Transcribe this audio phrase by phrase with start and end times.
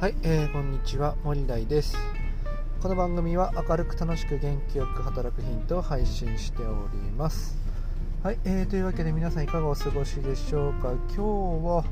[0.00, 1.96] はい、えー、こんにちは森大です。
[2.80, 7.58] この番組は明るく楽しく元気よく働くヒントを配信しております。
[8.22, 10.92] はい、えー、というわけで皆さんいかがお過ごしでしょうか。
[10.92, 11.22] 今日
[11.66, 11.84] は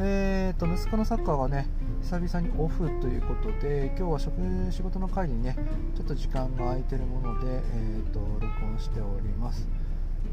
[0.00, 1.68] えーと息子のサッカーがね
[2.02, 4.32] 久々にオフということで今日は職
[4.72, 5.54] 仕事の帰りにね
[5.94, 9.68] ちょっと時間が空いてるもので、えーと、録音しております。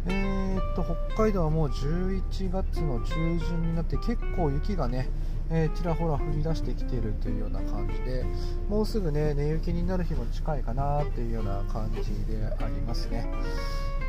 [0.07, 0.83] えーと
[1.15, 5.09] 北海道はもう11月の中旬になって結構雪がね
[5.55, 8.25] えー、ちらほら降り出してきているというような感じで
[8.69, 13.27] もうすぐね寝雪になる日も近いかなというような感じでありますね。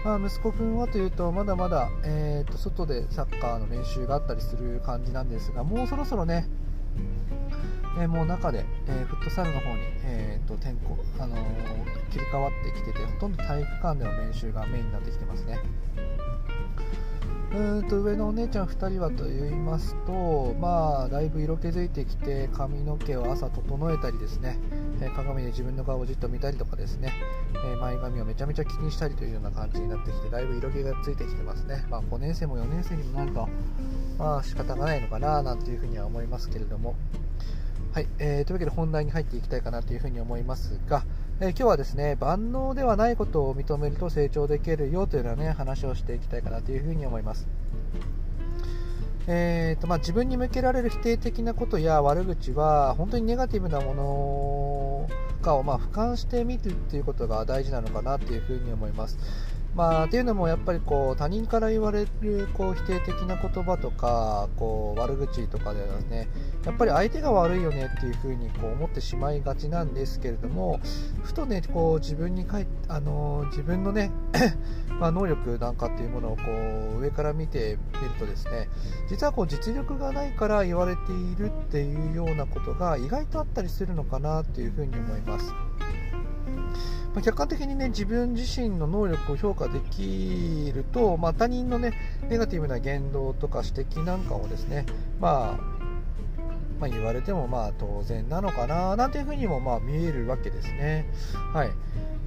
[0.04, 6.46] まあ、息子くんはというとまだまだ、えー、と外でサッカーの練習があったりする感じなんですがもうそろそろね、
[7.96, 11.36] えー、もう中で、えー、フットサルの方に、えーと天候あの
[12.10, 15.58] 切り替わってきててほとんど体育館での練習がメインになってきてますね。
[17.54, 24.58] うんと上のお姉ちゃん2人はと言いますと、まあ、だいぶ色気づいてきて髪の毛を朝整えたりですね、
[25.00, 27.12] え鏡で自分の顔をじっと見たりとかですね、
[27.64, 33.48] え前髪をめちゃめちゃ気にしたりというような感じになってきてだいぶ色気がついてきてますね、まあ、5年生も4年生にもなると、
[34.18, 36.96] まあ仕方がないのかななんていうふには思いますけれども。
[37.94, 41.04] はい、えー、というわけで本題に入っていきたいかなというふに思いますが、
[41.38, 47.46] えー、今日はですね万能ではないことを認めると成長できるよというような、ね、話をしていきたいかなというふに思います。
[49.28, 55.08] えーとまあ、自分に向けられる否定的なことや悪口は本当にネガティブなもの
[55.40, 59.18] かをまあ俯瞰してみるということが大事なのかなというふに思います。
[59.74, 66.28] まあ、っていうのもやっぱりこう他人から言われるこう否定的な言葉とかこう悪口とかではね
[66.64, 70.80] やっぱり相手が悪いよねっていうふうにこう思ってしまいがちなんですけれども
[71.24, 74.12] ふとねこう自分にかいあの自分のね
[75.00, 76.42] まあ、能力なんかっていうものをこ
[76.96, 78.68] う上から見てみるとですね
[79.08, 85.52] 実はこう実力がないから言われているっていうようなことが意外とあったりするのかなっていうふうに思います。
[87.14, 91.92] ま客観的にね自分自身の能力を評価できると、まあ、他人のね
[92.28, 94.84] ネガティブな言動とか指摘なんかをですね、
[95.20, 95.84] まあ、
[96.80, 101.06] まあ、言われてもまあ当然なのかななんていうふうにもまあ見えるわけですね。
[101.52, 101.70] はい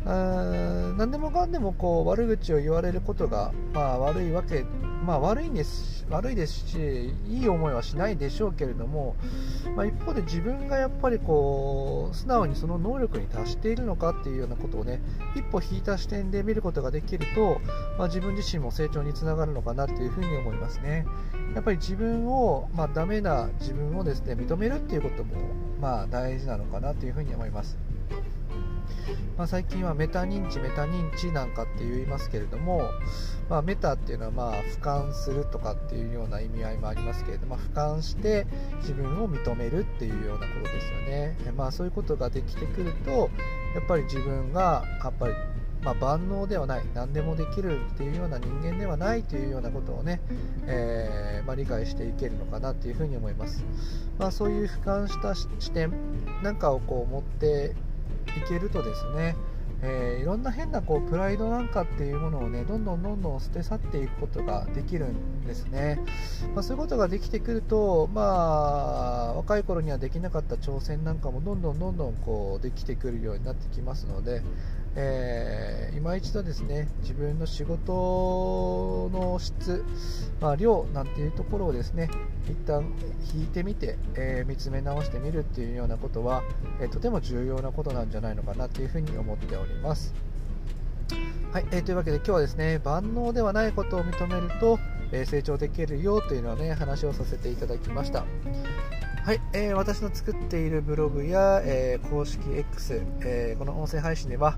[0.09, 4.65] あ何でもかんでもこう悪口を言われることが、まあ、悪いわけ
[5.07, 9.15] まあ、悪いんです悪いですしいい思いはしないでしょうけれども、
[9.75, 15.01] まあ、一方で自分がやっぱりこう素直にその能力に達しているのかっていうようなことをね
[15.35, 17.61] 一歩引いた視点で見ることができると、
[17.97, 21.05] まあ、自分自身も成長につながるのかなっていうふに思いますね。
[21.55, 25.35] やっぱり自分を、まあ、ダメな自分をですね認めるっていうことも、
[25.79, 27.77] まあ、大事なのかなというふに思います。
[29.37, 32.89] まあ、最近はメタ認知メタ認知なんかって言いますけれども、
[33.49, 38.47] まあ、メタっていうのはまあ俯瞰するとかっていうような意味合いもありますけれども、まあ、俯瞰して
[38.79, 43.29] 自分を認めるっていうようなことですよね、まあ、そういうことができてくると
[43.75, 45.33] やっぱり自分がやっぱり
[45.83, 50.19] まあ、万能ではない何でもできるっていうような人間ではないというようなことをね、
[50.65, 53.63] えー、まあ、理解していけるのかなというふうに思います、
[54.17, 55.93] まあ、そういう俯瞰した視点
[56.41, 57.75] なんかをこう持って
[58.37, 59.35] いけるとですね、
[59.81, 65.99] えー、いろんな変なこうプライドなんかっていうものをねどんどんどんどん捨て去っていくことができるんですね、
[66.55, 74.41] まあ、そういうことができてくるとまあ若い頃にはできなかった挑戦なんかもどんどんどんどんこうできてくるようになってきますので、
[74.95, 78.86] えー、今一度ですね自分の仕事
[79.39, 79.83] 質、
[80.41, 82.09] まあ、量なんていうところをですね
[82.45, 82.83] 一旦
[83.33, 86.43] 引いてみて、えー、見つめ直してみるっていうようなことは、
[86.81, 90.13] えー、とても重要なことなんじゃないのかなというふうに思っております。
[91.51, 94.79] はい、えー、というわけで今日はですね万能ではないことを認めると、
[95.11, 98.25] え成長できるよというのをね話をさせていただきました。
[99.27, 104.57] はい、えー、私の作っているブログや、えー、公式 X、えー、この音声配信では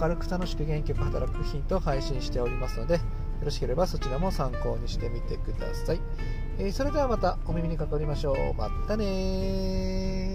[0.00, 3.00] 明るく楽しく元気よく働くヒントを配信しておりますので
[3.44, 6.00] よろしければそちらも参考にしてみてください、
[6.58, 8.54] えそれではまたお耳にかかりましょう。
[8.54, 10.33] またね